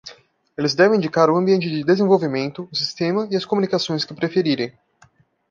[0.57, 4.73] Eles devem indicar o ambiente de desenvolvimento, o sistema e as comunicações que preferirem.